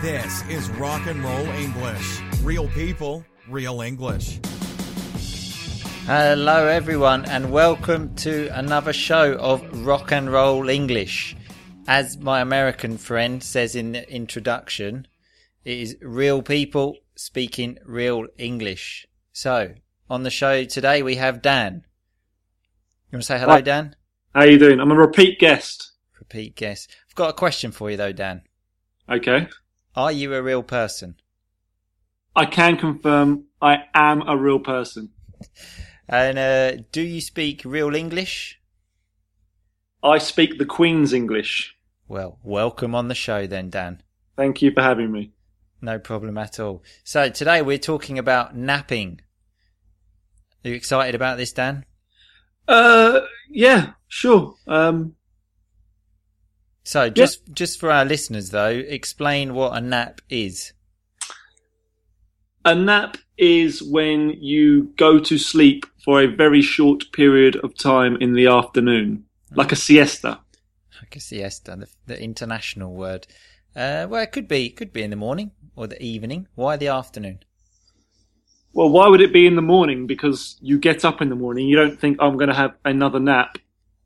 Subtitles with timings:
[0.00, 2.20] This is Rock and Roll English.
[2.44, 4.38] Real people, real English.
[6.06, 11.34] Hello, everyone, and welcome to another show of Rock and Roll English.
[11.88, 15.08] As my American friend says in the introduction,
[15.64, 19.04] it is real people speaking real English.
[19.32, 19.74] So,
[20.08, 21.82] on the show today, we have Dan.
[23.10, 23.62] You want to say hello, Hi.
[23.62, 23.96] Dan?
[24.32, 24.78] How you doing?
[24.78, 25.90] I'm a repeat guest.
[26.20, 26.88] Repeat guest.
[27.08, 28.42] I've got a question for you, though, Dan.
[29.10, 29.48] Okay.
[29.98, 31.16] Are you a real person?
[32.36, 35.10] I can confirm I am a real person.
[36.08, 38.60] And uh, do you speak real English?
[40.00, 41.76] I speak the Queen's English.
[42.06, 44.00] Well, welcome on the show then, Dan.
[44.36, 45.32] Thank you for having me.
[45.82, 46.84] No problem at all.
[47.02, 49.20] So today we're talking about napping.
[50.64, 51.84] Are you excited about this, Dan?
[52.68, 54.54] Uh, yeah, sure.
[54.68, 55.16] Um,
[56.88, 60.72] So just just for our listeners though, explain what a nap is.
[62.64, 68.16] a nap is when you go to sleep for a very short period of time
[68.22, 70.40] in the afternoon, like a siesta.
[71.02, 73.26] Like a siesta, the, the international word.
[73.76, 76.48] Uh, well, it could be could be in the morning or the evening.
[76.54, 77.40] Why the afternoon?
[78.72, 80.06] Well, why would it be in the morning?
[80.06, 83.20] Because you get up in the morning, you don't think I'm going to have another
[83.20, 83.58] nap.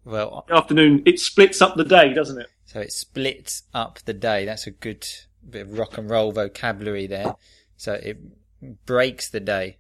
[0.05, 2.49] Well, Afternoon, it splits up the day, doesn't it?
[2.73, 4.45] So it splits up the day.
[4.47, 5.07] That's a good
[5.49, 7.35] bit of rock and roll vocabulary there.
[7.77, 8.19] So it
[8.87, 9.79] breaks the day.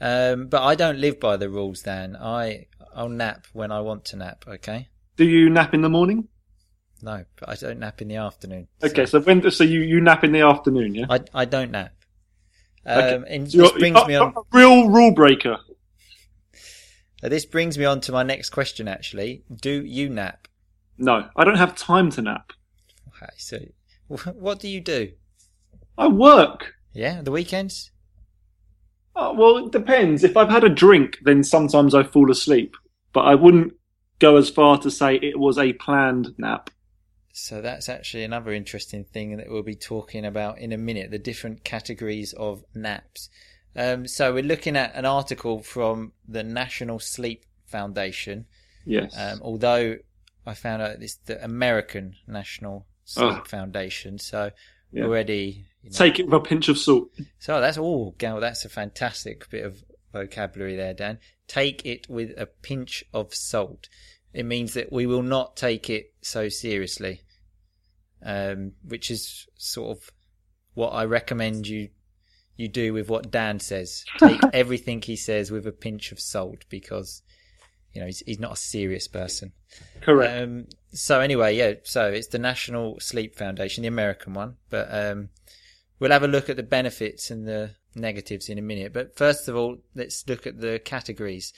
[0.00, 2.16] Um, but I don't live by the rules, Dan.
[2.16, 4.44] I I'll nap when I want to nap.
[4.48, 4.88] Okay.
[5.16, 6.28] Do you nap in the morning?
[7.02, 8.68] No, but I don't nap in the afternoon.
[8.82, 11.06] Okay, so when so you, you nap in the afternoon, yeah?
[11.10, 11.92] I I don't nap.
[12.86, 13.34] Um, Okay.
[13.34, 14.32] And So you're- this brings me on.
[14.36, 15.58] a real rule breaker.
[17.22, 18.88] This brings me on to my next question.
[18.88, 20.48] Actually, do you nap?
[21.02, 22.52] No, I don't have time to nap.
[23.08, 23.58] Okay, so
[24.06, 25.10] what do you do?
[25.98, 26.74] I work.
[26.92, 27.90] Yeah, the weekends.
[29.16, 30.22] Oh, well, it depends.
[30.22, 32.76] If I've had a drink, then sometimes I fall asleep.
[33.12, 33.72] But I wouldn't
[34.20, 36.70] go as far to say it was a planned nap.
[37.32, 41.10] So that's actually another interesting thing that we'll be talking about in a minute.
[41.10, 43.28] The different categories of naps.
[43.74, 48.46] Um, so we're looking at an article from the National Sleep Foundation.
[48.84, 49.16] Yes.
[49.18, 49.96] Um, although
[50.46, 53.44] I found out it's the American National Sleep Oh.
[53.44, 54.50] Foundation, so
[54.92, 55.04] Yeah.
[55.04, 57.10] already you know, Take it with a pinch of salt.
[57.38, 58.40] So that's all, Gal.
[58.40, 59.82] That's a fantastic bit of
[60.12, 61.18] vocabulary there, Dan.
[61.48, 63.88] Take it with a pinch of salt.
[64.32, 67.22] It means that we will not take it so seriously,
[68.24, 70.10] um, which is sort of
[70.74, 71.90] what I recommend you
[72.56, 74.04] you do with what Dan says.
[74.18, 77.22] Take everything he says with a pinch of salt because
[77.92, 79.52] you know he's, he's not a serious person.
[80.00, 80.42] Correct.
[80.42, 81.74] Um, so anyway, yeah.
[81.84, 85.30] So it's the National Sleep Foundation, the American one, but um,
[85.98, 88.92] we'll have a look at the benefits and the negatives in a minute.
[88.92, 91.52] But first of all, let's look at the categories.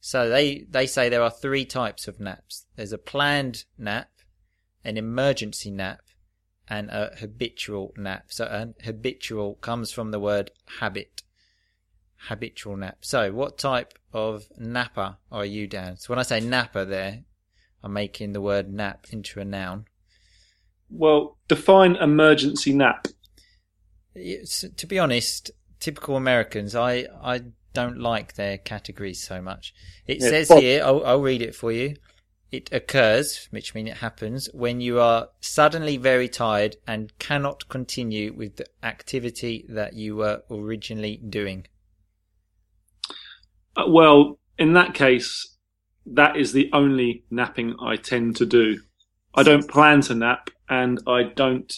[0.00, 2.66] So they they say there are three types of naps.
[2.76, 4.10] There's a planned nap,
[4.84, 6.00] an emergency nap,
[6.68, 8.26] and a habitual nap.
[8.28, 11.22] So a habitual comes from the word habit.
[12.28, 12.98] Habitual nap.
[13.02, 15.96] So what type of napper are you, Dan?
[15.96, 17.24] So when I say napper there,
[17.82, 19.86] I'm making the word nap into a noun.
[20.90, 23.08] well, define emergency nap.
[24.14, 25.50] It's, to be honest,
[25.80, 27.42] typical Americans, I, I
[27.74, 29.74] don't like their categories so much.
[30.06, 31.96] It Yeah, says Bob- here, I'll, I'll read it for you.
[32.50, 38.32] It occurs, which means it happens, when you are suddenly very tired and cannot continue
[38.32, 41.66] with the activity that you were originally doing.
[43.76, 45.56] Uh, well, in that case,
[46.06, 48.80] that is the only napping I tend to do.
[49.34, 51.72] I don't plan to nap, and I don't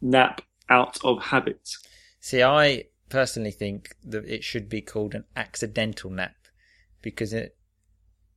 [0.00, 1.68] nap out of habit.
[2.20, 6.34] See, I personally think that it should be called an accidental nap
[7.02, 7.56] because it,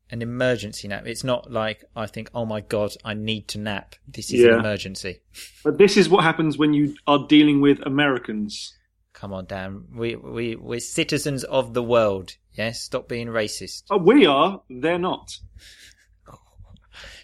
[0.10, 1.06] an emergency nap.
[1.06, 3.96] It's not like I think, oh my god, I need to nap.
[4.08, 4.54] This is Yeah.
[4.56, 5.20] an emergency.
[5.64, 8.78] But this is what happens when you are dealing with Americans.
[9.14, 9.86] Come on, Dan.
[9.96, 12.36] We we we're citizens of the world.
[12.54, 13.84] Yes, stop being racist.
[13.90, 15.40] Oh, we are, they're not.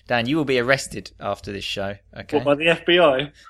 [0.07, 1.95] Dan, you will be arrested after this show.
[2.18, 2.38] Okay.
[2.38, 3.31] What, by the FBI?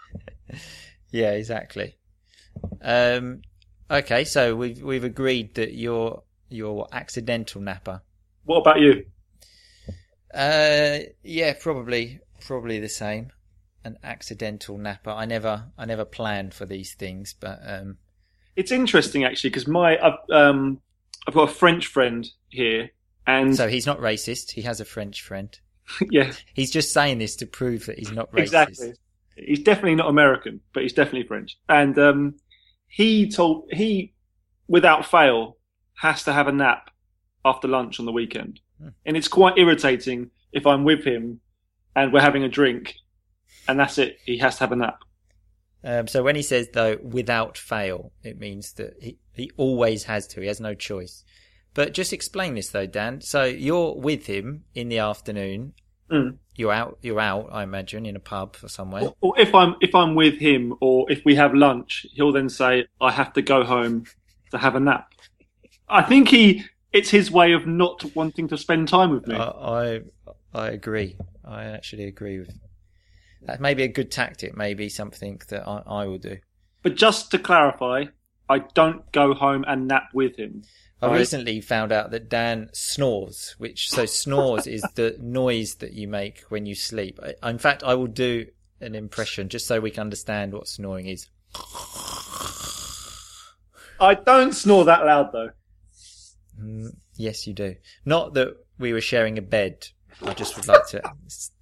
[1.12, 1.97] Yeah, exactly.
[2.83, 3.41] Um,
[3.89, 8.01] okay, so we've we've agreed that you're you're accidental napper.
[8.45, 9.06] What about you?
[10.33, 13.31] Uh, yeah, probably, probably the same.
[13.83, 15.12] An accidental napper.
[15.12, 17.97] I never, I never planned for these things, but um,
[18.56, 20.81] It's interesting actually because my I've, um
[21.28, 22.90] I've got a French friend here,
[23.28, 24.51] and so he's not racist.
[24.51, 25.57] He has a French friend.
[26.12, 28.40] yeah, He's just saying this to prove that he's not racist.
[28.42, 28.94] exactly.
[29.36, 31.57] He's definitely not American, but he's definitely French.
[31.68, 32.36] And um,
[32.88, 34.13] he told he,
[34.68, 35.57] without fail,
[35.96, 36.90] has to have a nap
[37.46, 38.90] after lunch on the weekend, Hmm.
[39.06, 41.40] and it's quite irritating if I'm with him
[41.96, 42.96] and we're having a drink,
[43.68, 44.18] and that's it.
[44.25, 45.00] He has to have a nap.
[45.83, 50.27] Um, so when he says though without fail, it means that he, he always has
[50.27, 50.41] to.
[50.41, 51.23] He has no choice.
[51.73, 53.21] But just explain this though, Dan.
[53.21, 55.73] So you're with him in the afternoon.
[56.11, 56.37] Mm.
[56.55, 56.97] You're out.
[57.01, 57.49] You're out.
[57.51, 59.03] I imagine in a pub or somewhere.
[59.03, 62.49] Or, or if I'm if I'm with him, or if we have lunch, he'll then
[62.49, 64.05] say, "I have to go home
[64.51, 65.13] to have a nap."
[65.87, 69.35] I think he it's his way of not wanting to spend time with me.
[69.35, 70.01] I, I
[70.53, 71.15] I agree.
[71.45, 72.57] I actually agree with.
[73.41, 74.56] That may be a good tactic.
[74.56, 76.38] Maybe something that I, I will do.
[76.83, 78.06] But just to clarify,
[78.47, 80.63] I don't go home and nap with him.
[81.01, 85.94] I I- recently found out that Dan snores, which so snores is the noise that
[85.94, 87.19] you make when you sleep.
[87.41, 88.47] I, in fact, I will do
[88.81, 91.30] an impression just so we can understand what snoring is.
[94.01, 95.50] I don't snore that loud though.
[96.62, 97.75] Mm, yes, you do.
[98.06, 99.88] Not that we were sharing a bed.
[100.23, 101.01] I just would like to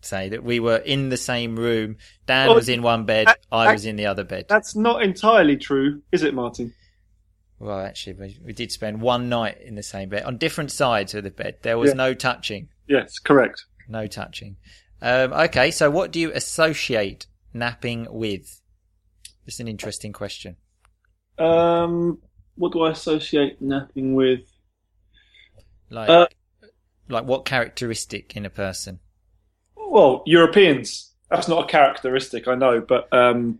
[0.02, 1.98] say that we were in the same room.
[2.26, 4.46] Dan Oh, was in one bed, I was in the other bed.
[4.50, 6.74] That's not entirely true, is it, Martin?
[7.60, 11.14] Well, actually, we, we did spend one night in the same bed on different sides
[11.16, 11.58] of the bed.
[11.64, 11.96] There was Yeah.
[11.96, 12.70] no touching.
[12.88, 13.66] Yes, correct.
[13.88, 14.58] No touching.
[15.02, 18.62] Um, okay, so what do you associate napping with?
[19.46, 20.58] It's an interesting question.
[21.38, 22.20] Um,
[22.56, 24.42] what do I associate napping with?
[25.90, 26.28] Like, Uh,
[27.10, 29.00] like what characteristic in a person?
[29.76, 31.14] Well, Europeans.
[31.30, 33.60] That's not a characteristic, I know, but um,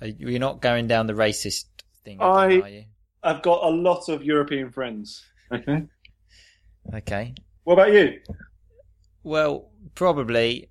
[0.00, 1.64] you- You're not going down the racist
[2.04, 2.84] thing, I- again, are you?
[3.24, 5.24] I've got a lot of European friends.
[5.52, 5.84] Okay.
[6.92, 7.34] Okay.
[7.64, 8.18] What about you?
[9.22, 10.70] Well, probably,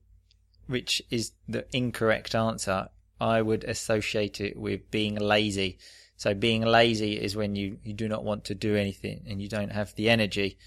[0.68, 2.90] which is the incorrect answer.
[3.20, 5.78] I would associate it with being lazy.
[6.18, 9.48] So being lazy is when you, you do not want to do anything and you
[9.48, 10.58] don't have the energy.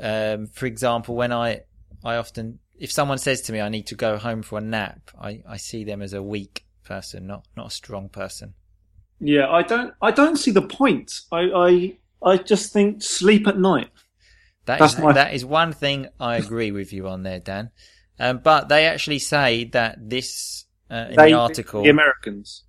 [0.00, 1.60] Um, for example, when I,
[2.04, 5.10] I often, if someone says to me, I need to go home for a nap,
[5.20, 8.54] I, I see them as a weak person, not, not a strong person.
[9.20, 9.92] Yeah, I don't.
[10.00, 11.12] I don't see the point.
[11.30, 13.90] I, I, I just think sleep at night.
[14.64, 17.70] That That's is, my- that is one thing I agree with you on there, Dan.
[18.18, 22.64] Um, but they actually say that this, uh, in They- the article, the Americans.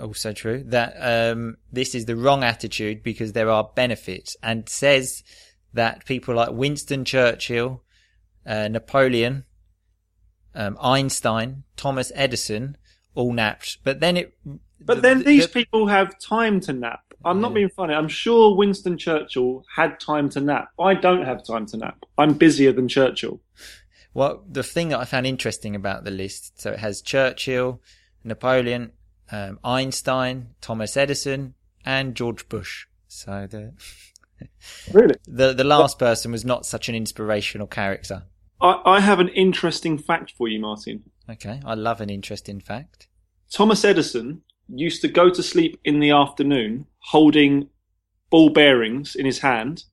[0.00, 0.94] also true, that
[1.32, 5.22] um, this is the wrong attitude because there are benefits and says
[5.74, 7.82] that people like Winston Churchill,
[8.46, 9.44] uh, Napoleon,
[10.54, 12.76] um, Einstein, Thomas Edison
[13.14, 13.78] all napped.
[13.84, 14.34] But then it.
[14.80, 17.00] But the- then the- these the- people have time to nap.
[17.26, 17.94] I'm not being funny.
[17.94, 20.68] I'm sure Winston Churchill had time to nap.
[20.78, 22.04] I don't have time to nap.
[22.18, 23.40] I'm busier than Churchill.
[24.12, 27.80] Well, the thing that I found interesting about the list, so it has Churchill,
[28.24, 28.92] Napoleon,
[29.32, 31.54] um, Einstein, Thomas Edison,
[31.84, 32.86] and George Bush.
[33.08, 33.72] So the
[34.92, 35.14] Really?
[35.26, 38.24] the the last person was not such an inspirational character.
[38.60, 41.04] I, I have an interesting fact for you, Martin.
[41.28, 43.08] Okay, I love an interesting fact.
[43.50, 47.68] Thomas Edison used to go to sleep in the afternoon holding
[48.30, 49.84] ball bearings in his hand.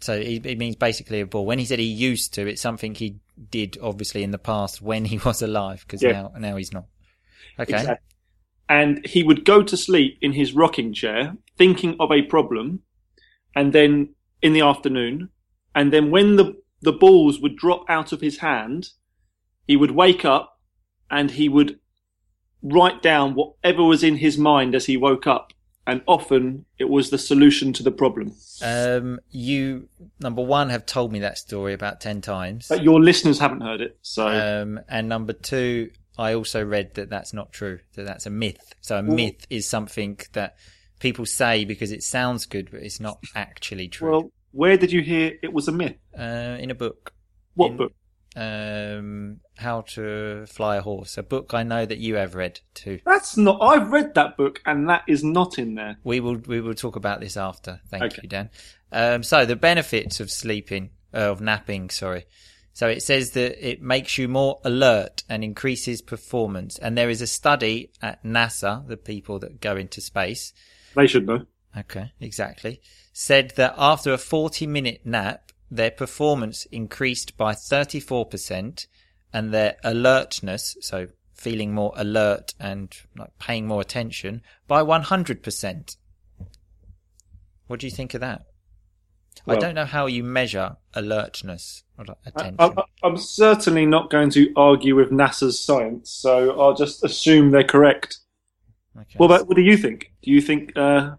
[0.00, 1.46] So he, he means basically a ball.
[1.46, 3.18] When he said he used to, it's something he
[3.50, 6.12] did obviously in the past when he was alive, because Yeah.
[6.12, 6.86] now now he's not.
[7.58, 7.74] Okay.
[7.78, 8.02] Exact-
[8.68, 12.80] And he would go to sleep in his rocking chair, thinking of a problem,
[13.54, 15.30] and then in the afternoon,
[15.74, 18.90] and then when the the balls would drop out of his hand,
[19.66, 20.60] he would wake up
[21.10, 21.78] and he would
[22.62, 25.52] write down whatever was in his mind as he woke up,
[25.86, 28.32] and often it was the solution to the problem.
[28.62, 29.88] Um, you
[30.20, 32.68] number one have told me that story about ten times.
[32.68, 37.10] But your listeners haven't heard it, so Um, and number two, I also read that
[37.10, 37.80] that's not true.
[37.94, 38.74] That that's a myth.
[38.80, 40.56] So a myth is something that
[41.04, 44.10] people say because it sounds good, but it's not actually true.
[44.10, 45.96] well, where did you hear it was a myth?
[46.18, 47.12] uh, in a book,
[47.54, 47.92] What In- book?
[48.36, 53.00] um, How to Fly a Horse, a book I know that you have read too.
[53.04, 53.58] That's not.
[53.60, 55.96] I've read that book, and that is not in there.
[56.04, 57.80] We will we will talk about this after.
[57.90, 58.20] Thank Okay.
[58.22, 58.50] you, Dan.
[58.90, 62.24] Um, so the benefits of sleeping, uh, of napping, sorry.
[62.72, 66.76] So it says that it makes you more alert and increases performance.
[66.78, 70.52] And there is a study at NASA, the people that go into space.
[70.94, 71.46] They should know.
[71.76, 72.80] Okay, exactly.
[73.12, 78.86] Said that after a 40 minute nap, their performance increased by 34%
[79.32, 85.96] and their alertness, so feeling more alert and like paying more attention by 100%.
[87.66, 88.42] What do you think of that?
[89.46, 92.56] I don't know how you measure alertness or attention.
[92.58, 97.64] I, I'm certainly not going to argue with NASA's science, so I'll just assume they're
[97.64, 98.18] correct.
[98.96, 99.14] Okay.
[99.16, 100.12] What about what do you think?
[100.22, 101.16] Do you think uh,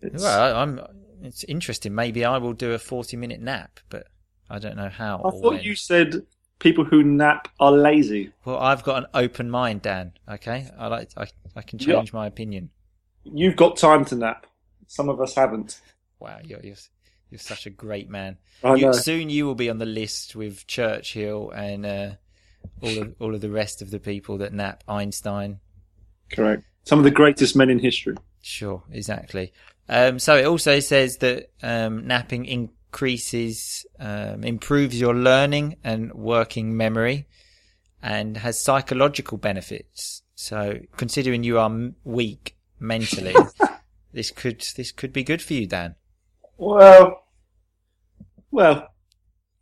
[0.00, 0.80] it's, Well, I- I'm.
[1.22, 1.94] It's interesting.
[1.94, 4.08] Maybe I will do a forty-minute nap, but
[4.50, 5.18] I don't know how.
[5.18, 5.62] I thought when.
[5.62, 6.26] you said
[6.58, 8.32] people who nap are lazy.
[8.44, 10.12] Well, I've got an open mind, Dan.
[10.28, 11.10] Okay, I like.
[11.16, 11.94] I, I can Yeah.
[11.96, 12.70] change my opinion.
[13.22, 14.46] You've got time to nap.
[14.88, 15.80] Some of us haven't.
[16.18, 16.74] Wow, you're you're,
[17.30, 18.38] you're such a great man.
[18.64, 18.92] I You, know.
[18.92, 22.10] soon you will be on the list with Churchill and uh,
[22.80, 24.82] all of all of the rest of the people that nap.
[24.88, 25.60] Einstein.
[26.32, 26.64] Correct.
[26.84, 28.16] Some of the greatest men in history.
[28.40, 29.52] Sure, exactly.
[29.88, 36.76] Um, so it also says that um, napping increases, um, improves your learning and working
[36.76, 37.28] memory,
[38.02, 40.22] and has psychological benefits.
[40.34, 43.36] So considering you are m- weak mentally,
[44.12, 45.94] this could this could be good for you, Dan.
[46.56, 47.24] Well,
[48.50, 48.88] well,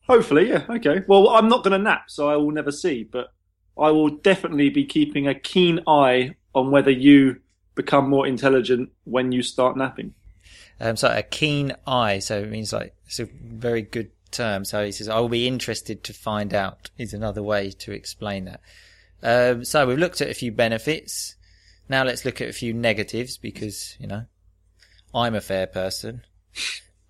[0.06, 0.64] hopefully, yeah.
[0.68, 1.02] Okay.
[1.06, 3.04] Well, I'm not going to nap, so I will never see.
[3.04, 3.28] But
[3.78, 7.40] I will definitely be keeping a keen eye on whether you
[7.74, 10.14] become more intelligent when you start napping.
[10.80, 14.64] Um, so a keen eye, so it means like it's a very good term.
[14.64, 18.46] So he says, "I will be interested to find out." Is another way to explain
[18.46, 18.60] that.
[19.22, 21.36] Um, so we've looked at a few benefits.
[21.88, 24.24] Now let's look at a few negatives because you know
[25.14, 26.22] I'm a fair person.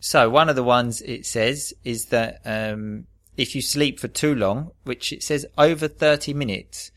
[0.01, 3.07] So one of the ones it says is that um,
[3.37, 6.91] if you sleep for too long, which it says over 30 minutes,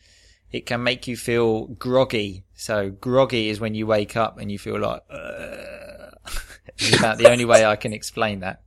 [0.54, 2.44] it can make you feel groggy.
[2.54, 5.02] So groggy is when you wake up and you feel like.
[5.10, 6.10] Uh,
[6.78, 8.62] is about the only way I can explain that.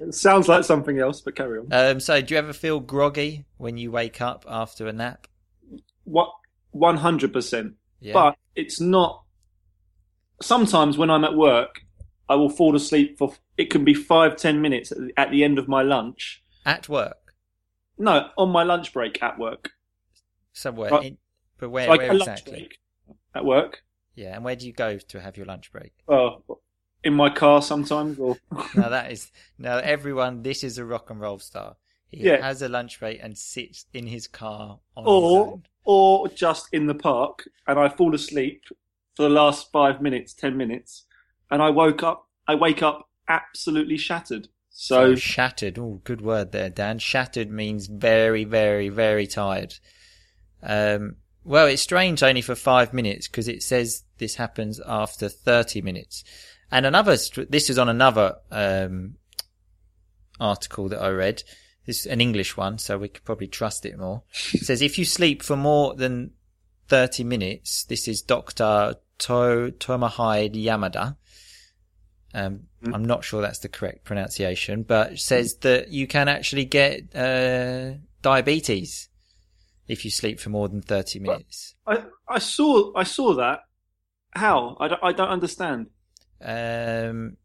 [0.00, 1.72] It sounds like something else, but carry on.
[1.72, 5.28] Um, so do you ever feel groggy when you wake up after a nap?
[6.02, 6.32] What?
[6.72, 7.74] One hundred percent.
[8.12, 9.22] But it's not.
[10.42, 11.82] Sometimes when I'm at work,
[12.28, 13.32] I will fall asleep for.
[13.56, 16.42] It can be five, ten minutes at the end of my lunch.
[16.66, 17.32] At work,
[17.96, 19.70] No, on my lunch break at work.
[20.54, 21.02] Somewhere.
[21.02, 21.18] In,
[21.58, 22.68] but where, like where exactly?
[23.34, 23.82] at work.
[24.14, 25.92] Yeah, and where do you go to have your lunch break?
[26.08, 26.42] Oh,
[27.02, 28.36] in my car sometimes, or
[28.74, 30.42] now that is now everyone.
[30.42, 31.76] This is a rock and roll star.
[32.10, 32.40] He Yeah.
[32.40, 35.62] has a lunch break and sits in his car on his or own.
[35.84, 38.62] or just in the park, and I fall asleep
[39.16, 41.04] for the last five minutes, ten minutes,
[41.50, 42.28] and I woke up.
[42.46, 44.48] I wake up absolutely shattered.
[44.70, 45.78] So So shattered.
[45.78, 46.98] Oh, good word there, Dan.
[46.98, 49.76] Shattered means very, very, very tired.
[50.64, 55.82] Um, well, it's strange only for five minutes because it says this happens after 30
[55.82, 56.24] minutes.
[56.70, 57.16] And another,
[57.48, 59.16] this is on another, um,
[60.40, 61.42] article that I read.
[61.86, 64.22] This is an English one, so we could probably trust it more.
[64.54, 66.30] It says if you sleep for more than
[66.88, 68.96] 30 minutes, this is Dr.
[69.18, 71.16] To- Tomahide Yamada.
[72.32, 72.94] Um, Hmm.
[72.94, 77.14] I'm not sure that's the correct pronunciation, but it says that you can actually get
[77.16, 79.08] uh, diabetes
[79.88, 81.74] if you sleep for more than 30 minutes.
[81.86, 83.60] I I saw I saw that.
[84.34, 85.86] How I don't, I don't understand.
[86.40, 87.36] Um,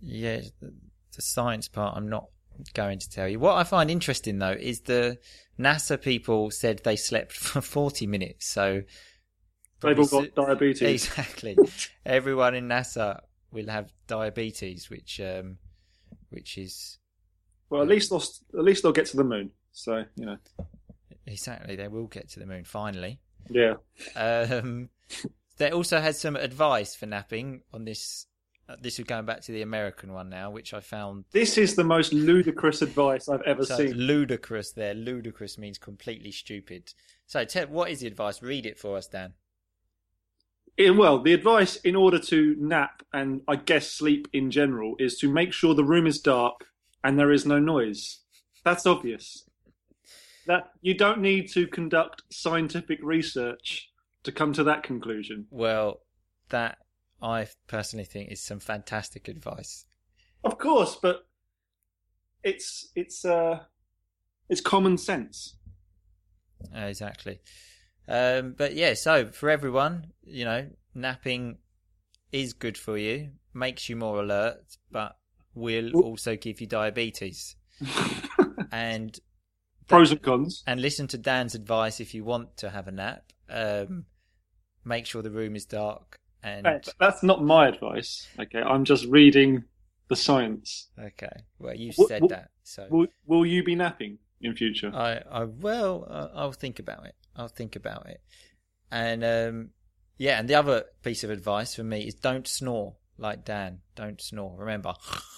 [0.00, 0.74] yeah, the,
[1.14, 2.26] the science part I'm not
[2.74, 3.38] going to tell you.
[3.38, 5.18] What I find interesting though is the
[5.58, 8.82] NASA people said they slept for 40 minutes, so
[9.84, 11.06] They've all got diabetes.
[11.06, 11.56] Exactly.
[12.06, 15.58] Everyone in NASA will have diabetes, which um,
[16.30, 16.98] which is
[17.70, 18.22] Well, at least they'll
[18.58, 19.50] at least they'll get to the moon.
[19.72, 20.38] So you know,
[21.26, 23.20] exactly they will get to the moon finally.
[23.50, 23.74] yeah.
[24.16, 24.88] Um,
[25.58, 28.26] they also had some advice for napping on this.
[28.68, 31.76] Uh, this is going back to the American one now, which I found This is
[31.76, 33.92] the most ludicrous advice I've ever so seen.
[33.92, 34.72] ludicrous.
[34.72, 36.94] There, ludicrous means completely stupid.
[37.26, 38.42] So, Ted, what is the advice?
[38.42, 39.34] Read it for us, Dan.
[40.78, 45.32] Well, the advice in order to nap and I guess sleep in general is to
[45.32, 46.64] make sure the room is dark
[47.04, 48.20] and there is no noise.
[48.64, 49.48] That's obvious.
[50.46, 53.90] That you don't need to conduct scientific research
[54.24, 55.46] to come to that conclusion.
[55.50, 56.00] Well,
[56.50, 56.78] that
[57.22, 59.86] I personally think is some fantastic advice.
[60.42, 61.26] Of course, but
[62.42, 63.60] it's it's uh
[64.48, 65.56] it's common sense.
[66.74, 67.40] Uh, exactly.
[68.06, 71.58] Um, but yeah, so for everyone, you know, napping
[72.32, 75.16] is good for you, makes you more alert, but
[75.54, 77.56] will also give you diabetes.
[78.70, 79.18] And
[79.88, 80.62] Pros and cons.
[80.66, 83.32] and listen to Dan's advice if you want to have a nap.
[83.48, 84.06] Um,
[84.84, 88.26] make sure the room is dark and Hey, That's not my advice.
[88.38, 89.64] Okay, I'm just reading
[90.08, 90.88] the science.
[90.98, 91.44] okay.
[91.58, 94.90] Well, you said wh- that, so Will will you be napping in future?
[94.94, 97.14] I, I well, uh, I'll think about it.
[97.36, 98.20] I'll think about it.
[98.90, 99.70] And um,
[100.18, 103.80] yeah, and the other piece of advice for me is don't snore like Dan.
[103.96, 104.56] Don't snore.
[104.58, 104.94] Remember,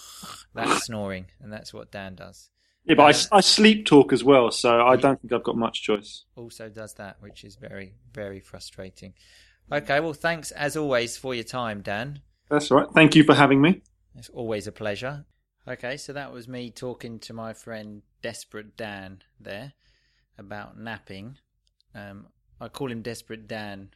[0.55, 2.51] that's snoring, and that's what Dan does.
[2.87, 5.83] Yeah, but I, I sleep talk as well, so I don't think I've got much
[5.83, 6.25] choice.
[6.37, 9.15] Also does that, which is very, very frustrating.
[9.73, 12.21] Okay, well, thanks as always for your time, Dan.
[12.49, 12.89] That's all right.
[12.95, 13.83] Thank you for having me.
[14.15, 15.25] It's always a pleasure.
[15.67, 19.73] Okay, so that was me talking to my friend Desperate Dan there
[20.39, 21.39] about napping.
[21.93, 22.29] Um,
[22.61, 23.91] I call him Desperate Dan,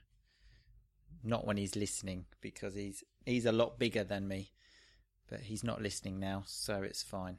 [1.22, 4.50] not when he's listening because he's he's a lot bigger than me,
[5.28, 7.38] but he's not listening now, so it's fine.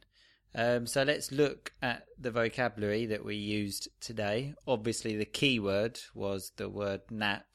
[0.53, 4.53] Um, so let's look at the vocabulary that we used today.
[4.67, 7.45] Obviously, the key word was the word nap,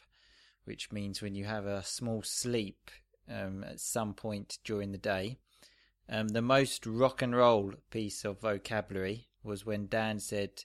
[0.65, 2.91] which means when you have a small sleep
[3.31, 5.37] um, at some point during the day.
[6.09, 10.65] Um, the most rock and roll piece of vocabulary was when Dan said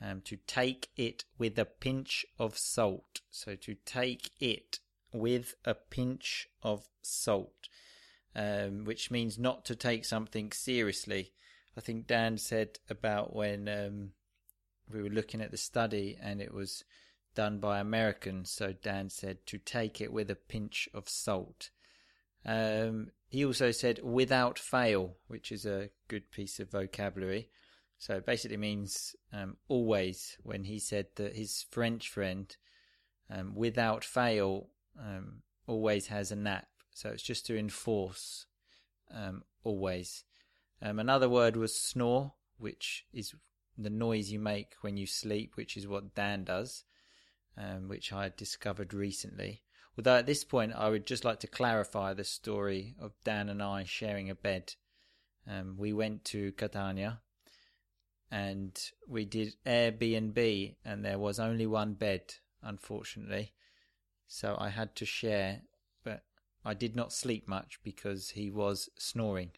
[0.00, 3.22] um, to take it with a pinch of salt.
[3.30, 4.78] So to take it
[5.12, 7.68] with a pinch of salt,
[8.34, 11.32] um, which means not to take something seriously.
[11.76, 14.10] I think Dan said about when um,
[14.90, 16.84] we were looking at the study and it was
[17.34, 18.50] done by Americans.
[18.50, 21.70] So Dan said to take it with a pinch of salt.
[22.44, 27.50] Um, he also said without fail, which is a good piece of vocabulary.
[27.98, 32.54] So it basically means um, always when he said that his French friend,
[33.30, 34.68] um, without fail,
[34.98, 36.68] um, always has a nap.
[36.94, 38.46] So it's just to enforce
[39.12, 40.24] um, always.
[40.82, 43.34] Um, another word was snore, which is
[43.78, 46.84] the noise you make when you sleep, which is what Dan does,
[47.56, 49.62] um, which I discovered recently.
[49.96, 53.62] Although at this point, I would just like to clarify the story of Dan and
[53.62, 54.74] I sharing a bed.
[55.48, 57.20] Um, we went to Catania
[58.30, 63.52] and we did Airbnb, and there was only one bed, unfortunately.
[64.26, 65.62] So I had to share,
[66.02, 66.24] but
[66.64, 69.52] I did not sleep much because he was snoring.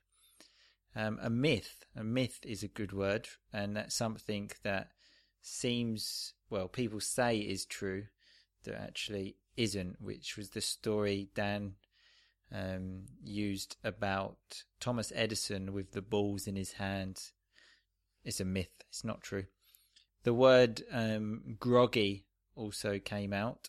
[0.96, 4.90] Um, a myth, a myth is a good word, and that's something that
[5.40, 8.04] seems, well, people say is true,
[8.64, 11.74] that actually isn't, which was the story Dan
[12.52, 14.38] um, used about
[14.80, 17.32] Thomas Edison with the balls in his hands.
[18.24, 18.84] It's a myth.
[18.88, 19.44] It's not true.
[20.24, 23.68] The word um, groggy also came out.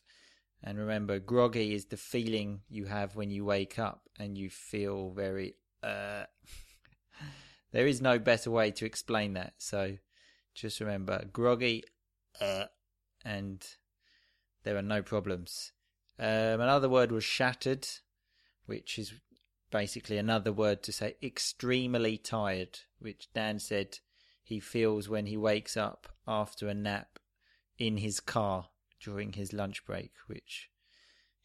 [0.63, 5.12] And remember, groggy is the feeling you have when you wake up and you feel
[5.12, 5.56] very.
[5.84, 6.24] Uh...
[7.71, 9.53] there is no better way to explain that.
[9.58, 9.97] So
[10.53, 11.84] just remember, groggy,
[12.41, 12.65] uh,
[13.23, 13.65] and
[14.63, 15.71] there are no problems.
[16.17, 17.88] Um, another word was shattered,
[18.65, 19.13] which is
[19.71, 23.99] basically another word to say extremely tired, which Dan said
[24.43, 27.19] he feels when he wakes up after a nap
[27.77, 30.69] in his car during his lunch break, which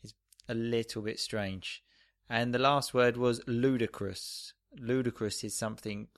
[0.02, 0.14] is
[0.48, 1.82] a little bit strange.
[2.28, 4.54] And the last word was ludicrous.
[4.78, 6.08] Ludicrous is something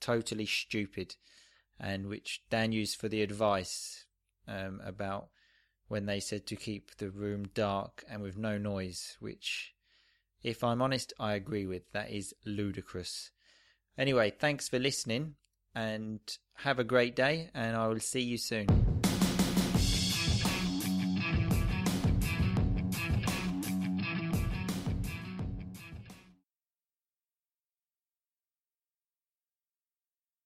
[0.00, 1.16] totally stupid,
[1.78, 4.06] and which Dan used for the advice
[4.46, 5.28] um, about
[5.88, 9.74] when they said to keep the room dark and with no noise, which,
[10.42, 11.90] if I'm honest, I agree with.
[11.92, 13.30] That is ludicrous.
[13.96, 15.34] Anyway, thanks for listening
[15.74, 16.20] and
[16.58, 18.93] have a great day, and I will see you soon.